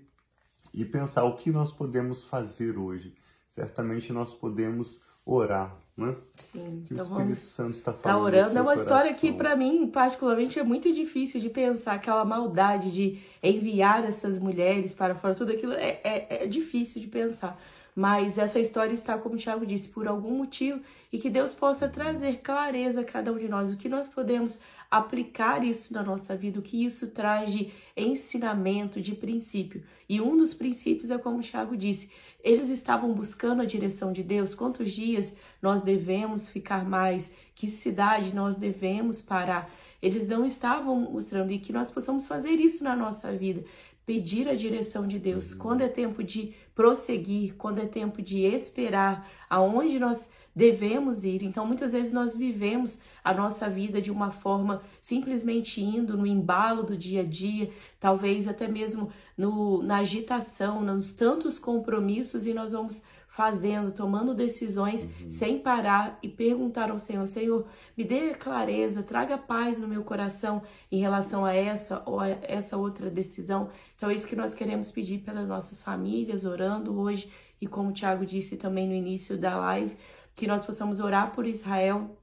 e 0.72 0.84
pensar 0.84 1.24
o 1.24 1.36
que 1.36 1.50
nós 1.50 1.70
podemos 1.70 2.24
fazer 2.24 2.78
hoje. 2.78 3.14
Certamente 3.46 4.12
nós 4.12 4.32
podemos 4.32 5.04
orar, 5.26 5.76
né? 5.96 6.16
Sim. 6.36 6.82
Que 6.86 6.94
então 6.94 7.06
o 7.06 7.10
Espírito 7.10 7.36
Santo 7.36 7.74
está 7.74 7.92
tá 7.92 7.98
falando. 7.98 8.20
no 8.20 8.26
orando. 8.26 8.58
É 8.58 8.62
uma 8.62 8.74
história 8.74 9.14
que, 9.14 9.32
coração. 9.32 9.38
para 9.38 9.56
mim, 9.56 9.86
particularmente, 9.88 10.58
é 10.58 10.64
muito 10.64 10.92
difícil 10.92 11.40
de 11.40 11.50
pensar 11.50 11.94
aquela 11.94 12.24
maldade 12.24 12.90
de 12.90 13.22
enviar 13.42 14.04
essas 14.04 14.38
mulheres 14.38 14.94
para 14.94 15.14
fora. 15.14 15.34
Tudo 15.34 15.52
aquilo 15.52 15.74
é, 15.74 16.00
é, 16.02 16.44
é 16.44 16.46
difícil 16.46 17.00
de 17.00 17.08
pensar. 17.08 17.58
Mas 17.94 18.38
essa 18.38 18.58
história 18.58 18.92
está, 18.92 19.16
como 19.16 19.36
o 19.36 19.38
Tiago 19.38 19.64
disse, 19.64 19.88
por 19.88 20.08
algum 20.08 20.38
motivo 20.38 20.80
e 21.12 21.18
que 21.18 21.30
Deus 21.30 21.54
possa 21.54 21.88
trazer 21.88 22.40
clareza 22.40 23.02
a 23.02 23.04
cada 23.04 23.32
um 23.32 23.38
de 23.38 23.48
nós. 23.48 23.72
O 23.72 23.76
que 23.76 23.88
nós 23.88 24.08
podemos 24.08 24.60
aplicar 24.90 25.64
isso 25.64 25.92
na 25.92 26.02
nossa 26.02 26.36
vida, 26.36 26.58
o 26.58 26.62
que 26.62 26.84
isso 26.84 27.10
traz 27.10 27.52
de 27.52 27.72
ensinamento, 27.96 29.00
de 29.00 29.14
princípio. 29.14 29.82
E 30.08 30.20
um 30.20 30.36
dos 30.36 30.52
princípios 30.52 31.10
é 31.10 31.18
como 31.18 31.38
o 31.38 31.42
Tiago 31.42 31.76
disse, 31.76 32.10
eles 32.42 32.68
estavam 32.68 33.12
buscando 33.12 33.62
a 33.62 33.64
direção 33.64 34.12
de 34.12 34.22
Deus, 34.22 34.54
quantos 34.54 34.92
dias 34.92 35.34
nós 35.62 35.82
devemos 35.82 36.50
ficar 36.50 36.84
mais, 36.84 37.32
que 37.54 37.68
cidade 37.68 38.34
nós 38.34 38.56
devemos 38.56 39.20
parar. 39.20 39.70
Eles 40.02 40.28
não 40.28 40.44
estavam 40.44 41.00
mostrando 41.00 41.50
e 41.50 41.58
que 41.58 41.72
nós 41.72 41.90
possamos 41.90 42.26
fazer 42.26 42.56
isso 42.56 42.84
na 42.84 42.94
nossa 42.94 43.32
vida, 43.32 43.64
pedir 44.06 44.48
a 44.48 44.54
direção 44.54 45.06
de 45.06 45.18
Deus. 45.18 45.54
Quando 45.54 45.82
é 45.82 45.88
tempo 45.88 46.22
de 46.22 46.54
prosseguir, 46.74 47.54
quando 47.56 47.80
é 47.80 47.86
tempo 47.86 48.20
de 48.20 48.40
esperar, 48.40 49.30
aonde 49.48 49.98
nós 49.98 50.28
devemos 50.54 51.24
ir. 51.24 51.42
Então, 51.42 51.66
muitas 51.66 51.92
vezes 51.92 52.12
nós 52.12 52.34
vivemos 52.34 53.00
a 53.24 53.34
nossa 53.34 53.68
vida 53.68 54.00
de 54.00 54.10
uma 54.10 54.30
forma 54.30 54.82
simplesmente 55.00 55.82
indo 55.82 56.16
no 56.16 56.26
embalo 56.26 56.82
do 56.82 56.96
dia 56.96 57.22
a 57.22 57.24
dia, 57.24 57.70
talvez 57.98 58.46
até 58.46 58.68
mesmo 58.68 59.10
no, 59.36 59.82
na 59.82 59.98
agitação, 59.98 60.82
nos 60.82 61.12
tantos 61.12 61.58
compromissos, 61.58 62.46
e 62.46 62.54
nós 62.54 62.72
vamos 62.72 63.02
fazendo, 63.34 63.90
tomando 63.90 64.32
decisões 64.32 65.02
Uhum. 65.02 65.30
sem 65.30 65.58
parar 65.58 66.18
e 66.22 66.28
perguntar 66.28 66.90
ao 66.90 67.00
Senhor: 67.00 67.26
Senhor, 67.26 67.66
me 67.96 68.04
dê 68.04 68.32
clareza, 68.32 69.02
traga 69.02 69.36
paz 69.36 69.76
no 69.76 69.88
meu 69.88 70.04
coração 70.04 70.62
em 70.90 71.00
relação 71.00 71.44
a 71.44 71.52
essa 71.52 72.00
ou 72.06 72.20
a 72.20 72.28
essa 72.28 72.76
outra 72.76 73.10
decisão. 73.10 73.70
Então, 73.96 74.08
é 74.08 74.14
isso 74.14 74.26
que 74.28 74.36
nós 74.36 74.54
queremos 74.54 74.92
pedir 74.92 75.18
pelas 75.18 75.48
nossas 75.48 75.82
famílias, 75.82 76.44
orando 76.44 76.96
hoje, 76.96 77.28
e 77.60 77.66
como 77.66 77.90
o 77.90 77.92
Tiago 77.92 78.24
disse 78.24 78.56
também 78.56 78.86
no 78.86 78.94
início 78.94 79.36
da 79.36 79.56
live, 79.56 79.96
que 80.36 80.46
nós 80.46 80.64
possamos 80.64 81.00
orar 81.00 81.32
por 81.32 81.44
Israel. 81.44 82.16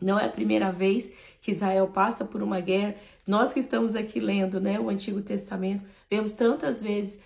Não 0.00 0.18
é 0.18 0.26
a 0.26 0.30
primeira 0.30 0.70
vez 0.70 1.10
que 1.40 1.52
Israel 1.52 1.88
passa 1.88 2.24
por 2.24 2.40
uma 2.42 2.60
guerra. 2.60 2.94
Nós 3.26 3.52
que 3.52 3.58
estamos 3.60 3.96
aqui 3.96 4.20
lendo 4.20 4.60
né, 4.60 4.78
o 4.78 4.90
Antigo 4.90 5.22
Testamento, 5.22 5.84
vemos 6.08 6.34
tantas 6.34 6.80
vezes 6.80 7.18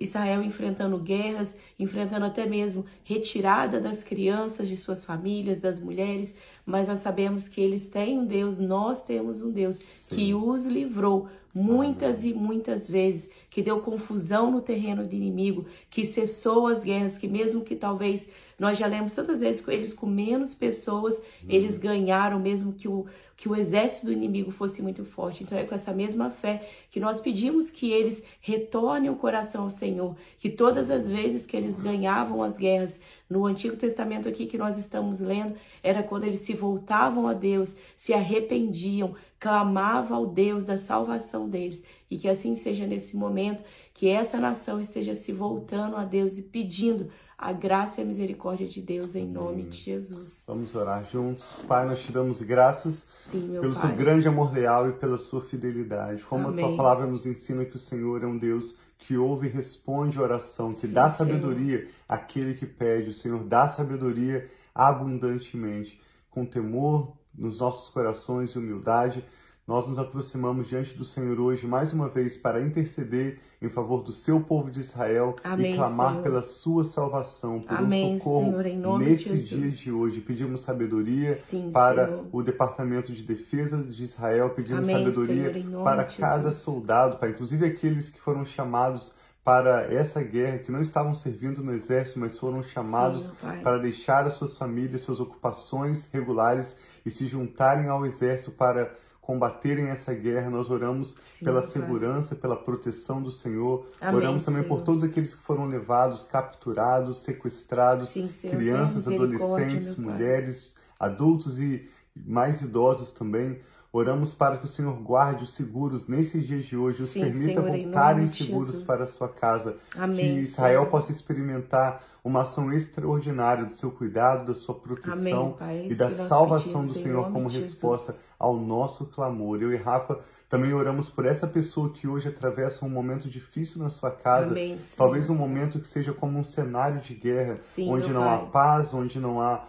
Israel 0.00 0.42
enfrentando 0.42 0.98
guerras, 0.98 1.56
enfrentando 1.78 2.24
até 2.24 2.46
mesmo 2.46 2.84
retirada 3.04 3.80
das 3.80 4.02
crianças 4.04 4.68
de 4.68 4.76
suas 4.76 5.04
famílias, 5.04 5.58
das 5.58 5.78
mulheres, 5.78 6.34
mas 6.64 6.88
nós 6.88 7.00
sabemos 7.00 7.48
que 7.48 7.60
eles 7.60 7.86
têm 7.86 8.18
um 8.18 8.26
Deus, 8.26 8.58
nós 8.58 9.02
temos 9.02 9.42
um 9.42 9.50
Deus 9.50 9.80
Sim. 9.96 10.14
que 10.14 10.34
os 10.34 10.64
livrou 10.64 11.28
muitas 11.54 12.24
e 12.24 12.32
muitas 12.32 12.88
vezes, 12.88 13.28
que 13.50 13.62
deu 13.62 13.80
confusão 13.80 14.50
no 14.50 14.60
terreno 14.60 15.06
do 15.06 15.14
inimigo, 15.14 15.66
que 15.90 16.04
cessou 16.04 16.66
as 16.66 16.84
guerras, 16.84 17.18
que 17.18 17.28
mesmo 17.28 17.62
que 17.62 17.76
talvez 17.76 18.28
nós 18.58 18.76
já 18.76 18.86
lemos 18.86 19.12
tantas 19.12 19.40
vezes 19.40 19.60
com 19.60 19.70
eles 19.70 19.94
com 19.94 20.06
menos 20.06 20.54
pessoas, 20.54 21.20
eles 21.48 21.78
ganharam 21.78 22.40
mesmo 22.40 22.72
que 22.72 22.88
o 22.88 23.06
que 23.38 23.48
o 23.48 23.54
exército 23.54 24.06
do 24.06 24.12
inimigo 24.12 24.50
fosse 24.50 24.82
muito 24.82 25.04
forte. 25.04 25.44
Então 25.44 25.56
é 25.56 25.62
com 25.62 25.72
essa 25.72 25.92
mesma 25.92 26.28
fé 26.28 26.68
que 26.90 26.98
nós 26.98 27.20
pedimos 27.20 27.70
que 27.70 27.92
eles 27.92 28.20
retornem 28.40 29.10
o 29.10 29.14
coração 29.14 29.62
ao 29.62 29.70
Senhor, 29.70 30.16
que 30.40 30.50
todas 30.50 30.90
as 30.90 31.08
vezes 31.08 31.46
que 31.46 31.56
eles 31.56 31.78
ganhavam 31.78 32.42
as 32.42 32.58
guerras 32.58 33.00
no 33.30 33.46
Antigo 33.46 33.76
Testamento 33.76 34.28
aqui 34.28 34.46
que 34.46 34.58
nós 34.58 34.76
estamos 34.76 35.20
lendo, 35.20 35.54
era 35.84 36.02
quando 36.02 36.24
eles 36.24 36.40
se 36.40 36.52
voltavam 36.52 37.28
a 37.28 37.32
Deus, 37.32 37.76
se 37.96 38.12
arrependiam, 38.12 39.14
clamavam 39.38 40.16
ao 40.16 40.26
Deus 40.26 40.64
da 40.64 40.76
salvação 40.76 41.48
deles. 41.48 41.84
E 42.10 42.16
que 42.16 42.28
assim 42.28 42.54
seja 42.54 42.86
nesse 42.86 43.16
momento, 43.16 43.62
que 43.92 44.08
essa 44.08 44.38
nação 44.38 44.80
esteja 44.80 45.14
se 45.14 45.32
voltando 45.32 45.96
a 45.96 46.04
Deus 46.04 46.38
e 46.38 46.42
pedindo 46.42 47.10
a 47.36 47.52
graça 47.52 48.00
e 48.00 48.04
a 48.04 48.06
misericórdia 48.06 48.66
de 48.66 48.80
Deus 48.82 49.14
em 49.14 49.26
nome 49.26 49.62
de 49.64 49.76
Jesus. 49.76 50.44
Vamos 50.48 50.74
orar 50.74 51.04
juntos. 51.04 51.62
Pai, 51.68 51.86
nós 51.86 52.00
te 52.00 52.10
damos 52.10 52.40
graças 52.42 53.06
Sim, 53.30 53.58
pelo 53.60 53.74
Pai. 53.74 53.74
seu 53.74 53.96
grande 53.96 54.26
amor 54.26 54.52
leal 54.52 54.88
e 54.88 54.92
pela 54.94 55.18
sua 55.18 55.42
fidelidade. 55.42 56.22
Como 56.24 56.48
a 56.48 56.52
tua 56.52 56.64
Amém. 56.64 56.76
palavra 56.76 57.06
nos 57.06 57.26
ensina 57.26 57.64
que 57.64 57.76
o 57.76 57.78
Senhor 57.78 58.24
é 58.24 58.26
um 58.26 58.36
Deus 58.36 58.76
que 58.98 59.16
ouve 59.16 59.46
e 59.46 59.50
responde 59.50 60.18
a 60.18 60.22
oração, 60.22 60.74
que 60.74 60.88
Sim, 60.88 60.92
dá 60.92 61.08
Senhor. 61.08 61.28
sabedoria 61.30 61.86
àquele 62.08 62.54
que 62.54 62.66
pede. 62.66 63.10
O 63.10 63.14
Senhor 63.14 63.44
dá 63.44 63.68
sabedoria 63.68 64.50
abundantemente, 64.74 66.00
com 66.30 66.44
temor 66.44 67.12
nos 67.32 67.58
nossos 67.60 67.88
corações 67.92 68.50
e 68.50 68.58
humildade. 68.58 69.24
Nós 69.68 69.86
nos 69.86 69.98
aproximamos 69.98 70.66
diante 70.66 70.96
do 70.96 71.04
Senhor 71.04 71.38
hoje 71.38 71.66
mais 71.66 71.92
uma 71.92 72.08
vez 72.08 72.38
para 72.38 72.62
interceder 72.62 73.38
em 73.60 73.68
favor 73.68 74.02
do 74.02 74.14
seu 74.14 74.40
povo 74.40 74.70
de 74.70 74.80
Israel 74.80 75.36
Amém, 75.44 75.74
e 75.74 75.76
clamar 75.76 76.12
Senhor. 76.12 76.22
pela 76.22 76.42
sua 76.42 76.84
salvação, 76.84 77.60
por 77.60 77.76
Amém, 77.76 78.14
um 78.14 78.18
socorro 78.18 78.62
Senhor, 78.62 78.64
de 78.64 79.04
nesse 79.04 79.24
Jesus. 79.24 79.46
dia 79.46 79.70
de 79.70 79.92
hoje. 79.92 80.22
Pedimos 80.22 80.62
sabedoria 80.62 81.34
Sim, 81.34 81.70
para 81.70 82.06
Senhor. 82.06 82.26
o 82.32 82.42
Departamento 82.42 83.12
de 83.12 83.22
Defesa 83.22 83.84
de 83.84 84.02
Israel, 84.02 84.48
pedimos 84.56 84.88
Amém, 84.88 85.04
sabedoria 85.04 85.52
para 85.84 86.04
de 86.04 86.16
cada 86.16 86.50
soldado, 86.54 87.18
Pai, 87.18 87.28
inclusive 87.32 87.66
aqueles 87.66 88.08
que 88.08 88.18
foram 88.18 88.46
chamados 88.46 89.12
para 89.44 89.92
essa 89.92 90.22
guerra, 90.22 90.60
que 90.60 90.72
não 90.72 90.80
estavam 90.80 91.14
servindo 91.14 91.62
no 91.62 91.74
exército, 91.74 92.18
mas 92.18 92.38
foram 92.38 92.62
chamados 92.62 93.26
Sim, 93.26 93.62
para 93.62 93.76
deixar 93.76 94.24
as 94.24 94.32
suas 94.32 94.56
famílias, 94.56 95.02
suas 95.02 95.20
ocupações 95.20 96.08
regulares 96.10 96.74
e 97.04 97.10
se 97.10 97.26
juntarem 97.26 97.88
ao 97.88 98.06
exército 98.06 98.52
para 98.52 98.94
combaterem 99.28 99.88
essa 99.88 100.14
guerra. 100.14 100.48
Nós 100.48 100.70
oramos 100.70 101.14
Sim, 101.20 101.44
pela 101.44 101.60
Pai. 101.60 101.70
segurança, 101.70 102.34
pela 102.34 102.56
proteção 102.56 103.22
do 103.22 103.30
Senhor. 103.30 103.86
Amém, 104.00 104.16
oramos 104.16 104.42
também 104.42 104.62
por 104.62 104.76
Senhor. 104.76 104.84
todos 104.86 105.04
aqueles 105.04 105.34
que 105.34 105.42
foram 105.42 105.66
levados, 105.66 106.24
capturados, 106.24 107.18
sequestrados, 107.18 108.08
Sim, 108.08 108.26
Senhor, 108.30 108.56
crianças, 108.56 109.06
adolescentes, 109.06 109.96
mulheres, 109.96 110.78
adultos 110.98 111.60
e 111.60 111.86
mais 112.16 112.62
idosos 112.62 113.12
também. 113.12 113.60
Oramos 113.90 114.34
para 114.34 114.58
que 114.58 114.66
o 114.66 114.68
Senhor 114.68 114.92
guarde 115.00 115.44
os 115.44 115.54
seguros 115.54 116.08
nesses 116.08 116.46
dias 116.46 116.66
de 116.66 116.76
hoje, 116.76 117.02
os 117.02 117.10
Sim, 117.10 117.22
permita 117.22 117.62
Senhor, 117.62 117.74
em 117.74 117.84
voltarem 117.84 118.26
seguros 118.26 118.66
Jesus. 118.66 118.84
para 118.84 119.04
a 119.04 119.06
sua 119.06 119.28
casa. 119.28 119.78
Amém, 119.96 120.16
que 120.34 120.40
Israel 120.40 120.80
Senhor. 120.80 120.90
possa 120.90 121.10
experimentar 121.10 122.02
uma 122.22 122.42
ação 122.42 122.70
extraordinária 122.70 123.64
do 123.64 123.72
seu 123.72 123.90
cuidado, 123.90 124.44
da 124.44 124.54
sua 124.54 124.74
proteção 124.74 125.40
Amém, 125.40 125.52
Pai. 125.58 125.86
E 125.90 125.94
da 125.94 126.10
salvação 126.10 126.82
pedimos, 126.82 126.96
do 126.98 127.02
Senhor 127.02 127.32
como 127.32 127.48
resposta 127.48 128.12
Jesus. 128.12 128.28
ao 128.38 128.56
nosso 128.58 129.06
clamor. 129.06 129.62
Eu 129.62 129.72
e 129.72 129.76
Rafa 129.76 130.20
também 130.50 130.74
oramos 130.74 131.08
por 131.08 131.24
essa 131.24 131.46
pessoa 131.46 131.90
que 131.90 132.06
hoje 132.06 132.28
atravessa 132.28 132.84
um 132.84 132.90
momento 132.90 133.28
difícil 133.28 133.82
na 133.82 133.88
sua 133.88 134.10
casa. 134.10 134.50
Amém. 134.50 134.78
Talvez 134.98 135.30
um 135.30 135.34
momento 135.34 135.80
que 135.80 135.88
seja 135.88 136.12
como 136.12 136.38
um 136.38 136.44
cenário 136.44 137.00
de 137.00 137.14
guerra, 137.14 137.56
Sim, 137.62 137.90
onde 137.90 138.12
não 138.12 138.22
há 138.28 138.38
Pai. 138.38 138.50
paz, 138.50 138.92
onde 138.92 139.18
não 139.18 139.40
há. 139.40 139.64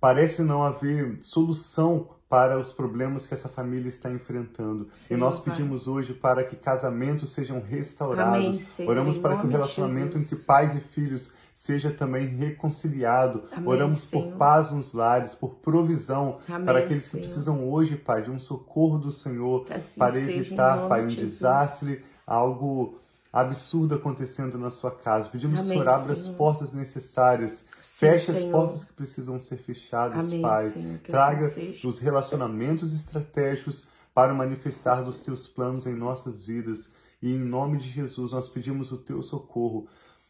Parece 0.00 0.42
não 0.42 0.62
haver 0.62 1.18
solução 1.20 2.08
para 2.28 2.58
os 2.58 2.72
problemas 2.72 3.26
que 3.26 3.32
essa 3.32 3.48
família 3.48 3.88
está 3.88 4.10
enfrentando. 4.10 4.88
Sim, 4.92 5.14
e 5.14 5.16
nós 5.16 5.38
Pai. 5.38 5.54
pedimos 5.54 5.88
hoje 5.88 6.12
para 6.12 6.44
que 6.44 6.56
casamentos 6.56 7.32
sejam 7.32 7.60
restaurados. 7.60 8.34
Amém, 8.34 8.52
Senhor, 8.52 8.90
Oramos 8.90 9.16
para 9.16 9.38
que 9.38 9.46
o 9.46 9.50
relacionamento 9.50 10.18
entre 10.18 10.36
pais 10.44 10.74
e 10.74 10.80
filhos 10.80 11.32
seja 11.54 11.90
também 11.90 12.26
reconciliado. 12.26 13.42
Amém, 13.50 13.68
Oramos 13.68 14.02
Senhor. 14.02 14.28
por 14.28 14.36
paz 14.36 14.70
nos 14.70 14.92
lares, 14.92 15.34
por 15.34 15.54
provisão 15.56 16.38
Amém, 16.48 16.66
para 16.66 16.80
aqueles 16.80 17.04
que 17.04 17.10
Senhor. 17.12 17.22
precisam 17.24 17.68
hoje, 17.68 17.96
Pai, 17.96 18.22
de 18.22 18.30
um 18.30 18.38
socorro 18.38 18.98
do 18.98 19.10
Senhor 19.10 19.64
Que 19.64 19.72
assim 19.72 19.98
para 19.98 20.18
evitar, 20.18 20.86
Pai, 20.86 21.04
um 21.04 21.08
Jesus. 21.10 21.30
desastre, 21.32 22.04
algo 22.26 22.98
absurdo 23.32 23.94
acontecendo 23.94 24.58
na 24.58 24.70
sua 24.70 24.90
casa. 24.90 25.28
Pedimos 25.28 25.60
que 25.60 25.66
o 25.66 25.68
Amém, 25.70 25.78
Senhor 25.78 25.88
abra 25.88 26.12
as 26.12 26.20
Senhor. 26.20 26.36
portas 26.36 26.72
necessárias, 26.72 27.64
Sim, 27.80 28.06
feche 28.06 28.30
as 28.30 28.42
portas 28.44 28.84
que 28.84 28.92
precisam 28.92 29.38
ser 29.38 29.58
fechadas, 29.58 30.26
Amém, 30.26 30.42
Pai. 30.42 30.70
Senhor, 30.70 30.98
Traga 31.00 31.46
assim 31.46 31.72
seja. 31.72 31.88
os 31.88 31.98
relacionamentos 31.98 32.92
estratégicos 32.94 33.86
para 34.14 34.34
manifestar 34.34 35.02
dos 35.02 35.20
teus 35.20 35.46
planos 35.46 35.86
em 35.86 35.94
nossas 35.94 36.42
vidas. 36.42 36.92
E 37.20 37.32
em 37.32 37.38
nome 37.38 37.78
de 37.78 37.88
Jesus 37.88 38.32
nós 38.32 38.48
pedimos 38.48 38.92
o 38.92 38.98
teu 38.98 39.22
socorro, 39.22 39.88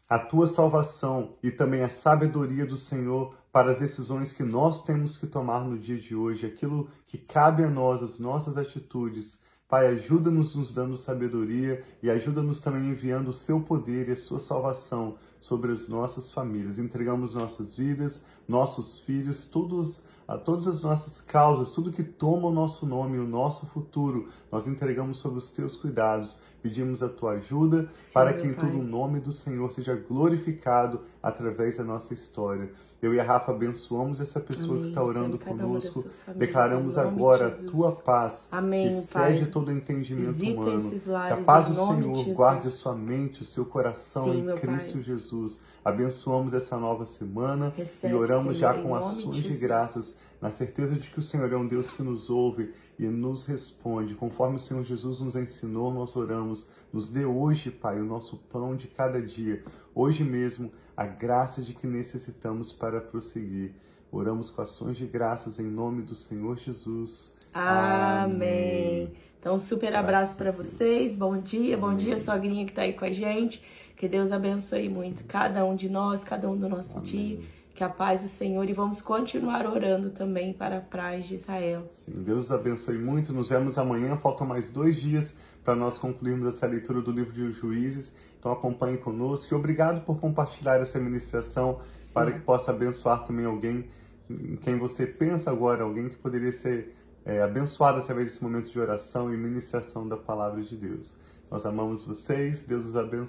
a 0.09 0.17
tua 0.17 0.47
salvação 0.47 1.35
e 1.43 1.51
também 1.51 1.83
a 1.83 1.89
sabedoria 1.89 2.65
do 2.65 2.77
Senhor 2.77 3.35
para 3.51 3.71
as 3.71 3.79
decisões 3.79 4.31
que 4.33 4.43
nós 4.43 4.83
temos 4.83 5.17
que 5.17 5.27
tomar 5.27 5.61
no 5.61 5.77
dia 5.77 5.97
de 5.97 6.15
hoje, 6.15 6.45
aquilo 6.45 6.89
que 7.05 7.17
cabe 7.17 7.63
a 7.63 7.69
nós, 7.69 8.01
as 8.01 8.19
nossas 8.19 8.57
atitudes. 8.57 9.41
Pai, 9.69 9.85
ajuda-nos 9.85 10.55
nos 10.55 10.73
dando 10.73 10.97
sabedoria 10.97 11.83
e 12.01 12.09
ajuda-nos 12.09 12.59
também 12.59 12.89
enviando 12.89 13.27
o 13.27 13.33
seu 13.33 13.61
poder 13.61 14.09
e 14.09 14.13
a 14.13 14.15
sua 14.15 14.39
salvação 14.39 15.15
sobre 15.39 15.71
as 15.71 15.87
nossas 15.87 16.31
famílias. 16.31 16.79
Entregamos 16.79 17.35
nossas 17.35 17.75
vidas, 17.75 18.25
nossos 18.47 18.97
filhos, 19.01 19.45
todos, 19.45 20.01
a 20.29 20.37
todas 20.37 20.67
as 20.67 20.83
nossas 20.83 21.19
causas, 21.19 21.71
tudo 21.71 21.91
que 21.91 22.03
toma 22.03 22.49
o 22.49 22.51
nosso 22.51 22.85
nome, 22.85 23.17
o 23.17 23.25
nosso 23.25 23.65
futuro, 23.65 24.29
nós 24.51 24.67
entregamos 24.67 25.17
sobre 25.17 25.39
os 25.39 25.49
teus 25.49 25.75
cuidados. 25.75 26.39
Pedimos 26.61 27.01
a 27.01 27.09
tua 27.09 27.31
ajuda 27.31 27.89
Sim, 27.97 28.13
para 28.13 28.33
que 28.33 28.45
em 28.45 28.53
todo 28.53 28.77
o 28.77 28.83
nome 28.83 29.21
do 29.21 29.31
Senhor 29.31 29.71
seja 29.71 29.95
glorificado 29.95 31.01
através 31.23 31.77
da 31.77 31.85
nossa 31.85 32.13
história. 32.13 32.69
Eu 33.01 33.13
e 33.13 33.19
a 33.19 33.23
Rafa 33.23 33.53
abençoamos 33.53 34.19
essa 34.19 34.41
pessoa 34.41 34.71
Amém, 34.71 34.81
que 34.81 34.87
está 34.89 35.01
orando 35.01 35.39
conosco. 35.39 36.05
Declaramos 36.35 36.97
agora 36.97 37.47
a 37.47 37.71
tua 37.71 37.93
paz, 37.93 38.49
Amém, 38.51 38.89
que 38.89 38.95
excede 38.95 39.45
todo 39.47 39.71
entendimento 39.71 40.33
Visita 40.33 40.59
humano. 40.59 40.91
Que 40.91 41.33
a 41.33 41.37
paz 41.37 41.69
do 41.69 41.75
Senhor 41.75 42.35
guarde 42.35 42.67
a 42.67 42.71
sua 42.71 42.93
mente, 42.93 43.41
o 43.41 43.45
seu 43.45 43.65
coração 43.65 44.25
Sim, 44.25 44.51
em 44.51 44.55
Cristo 44.55 44.95
Pai. 44.95 45.03
Jesus. 45.03 45.61
Abençoamos 45.83 46.53
essa 46.53 46.77
nova 46.77 47.05
semana 47.05 47.73
Recebe, 47.75 48.13
e 48.13 48.17
oramos 48.17 48.57
Senhor, 48.57 48.73
já 48.73 48.73
com 48.73 48.93
ações 48.93 49.37
de 49.37 49.57
graças, 49.57 50.18
na 50.41 50.51
certeza 50.51 50.95
de 50.95 51.09
que 51.09 51.19
o 51.19 51.23
Senhor 51.23 51.51
é 51.51 51.57
um 51.57 51.67
Deus 51.67 51.91
que 51.91 52.01
nos 52.01 52.29
ouve 52.29 52.73
e 52.97 53.05
nos 53.07 53.45
responde. 53.45 54.15
Conforme 54.15 54.55
o 54.55 54.59
Senhor 54.59 54.83
Jesus 54.85 55.19
nos 55.19 55.35
ensinou, 55.35 55.93
nós 55.93 56.15
oramos. 56.15 56.69
Nos 56.91 57.09
dê 57.09 57.25
hoje, 57.25 57.69
Pai, 57.71 57.99
o 57.99 58.05
nosso 58.05 58.37
pão 58.51 58.75
de 58.75 58.87
cada 58.87 59.21
dia. 59.21 59.63
Hoje 59.93 60.23
mesmo, 60.23 60.71
a 60.95 61.05
graça 61.05 61.61
de 61.61 61.73
que 61.73 61.85
necessitamos 61.85 62.71
para 62.71 62.99
prosseguir. 63.01 63.73
Oramos 64.11 64.49
com 64.49 64.61
ações 64.61 64.97
de 64.97 65.05
graças 65.05 65.59
em 65.59 65.67
nome 65.67 66.01
do 66.01 66.15
Senhor 66.15 66.57
Jesus. 66.57 67.35
Amém. 67.53 69.11
Então, 69.39 69.55
um 69.55 69.59
super 69.59 69.95
abraço 69.95 70.35
para 70.35 70.51
Graças 70.51 70.75
a 70.75 70.77
Deus. 70.77 70.77
vocês. 70.77 71.15
Bom 71.15 71.37
dia, 71.37 71.77
bom 71.77 71.87
Amém. 71.87 71.97
dia, 71.97 72.19
sogrinha 72.19 72.65
que 72.65 72.73
tá 72.73 72.81
aí 72.83 72.93
com 72.93 73.05
a 73.05 73.11
gente. 73.11 73.63
Que 73.95 74.07
Deus 74.07 74.31
abençoe 74.31 74.89
muito 74.89 75.23
cada 75.25 75.63
um 75.65 75.75
de 75.75 75.89
nós, 75.89 76.23
cada 76.23 76.49
um 76.49 76.57
do 76.57 76.67
nosso 76.69 76.97
Amém. 76.97 77.03
dia. 77.03 77.58
Que 77.79 77.83
a 77.85 77.87
paz 77.87 78.23
do 78.23 78.27
Senhor 78.27 78.69
e 78.69 78.73
vamos 78.73 79.01
continuar 79.01 79.65
orando 79.65 80.09
também 80.09 80.51
para 80.51 80.79
a 80.79 80.81
paz 80.81 81.25
de 81.25 81.35
Israel. 81.35 81.87
Sim, 81.93 82.11
Deus 82.11 82.47
os 82.47 82.51
abençoe 82.51 82.97
muito. 82.97 83.31
Nos 83.31 83.47
vemos 83.47 83.77
amanhã. 83.77 84.17
Faltam 84.17 84.45
mais 84.45 84.69
dois 84.69 84.97
dias 84.97 85.37
para 85.63 85.77
nós 85.77 85.97
concluirmos 85.97 86.45
essa 86.45 86.67
leitura 86.67 87.01
do 87.01 87.09
livro 87.09 87.31
de 87.31 87.53
Juízes. 87.53 88.13
Então 88.37 88.51
acompanhe 88.51 88.97
conosco. 88.97 89.53
E 89.53 89.55
obrigado 89.55 90.03
por 90.03 90.19
compartilhar 90.19 90.81
essa 90.81 90.99
ministração 90.99 91.79
Sim. 91.95 92.13
para 92.13 92.33
que 92.33 92.41
possa 92.41 92.71
abençoar 92.71 93.25
também 93.25 93.45
alguém 93.45 93.87
em 94.29 94.57
quem 94.57 94.77
você 94.77 95.07
pensa 95.07 95.49
agora, 95.49 95.83
alguém 95.83 96.09
que 96.09 96.17
poderia 96.17 96.51
ser 96.51 96.93
é, 97.23 97.41
abençoado 97.41 97.99
através 97.99 98.27
desse 98.27 98.43
momento 98.43 98.69
de 98.69 98.77
oração 98.77 99.33
e 99.33 99.37
ministração 99.37 100.05
da 100.05 100.17
palavra 100.17 100.61
de 100.61 100.75
Deus. 100.75 101.15
Nós 101.49 101.65
amamos 101.65 102.03
vocês. 102.03 102.61
Deus 102.63 102.87
os 102.87 102.97
abençoe. 102.97 103.25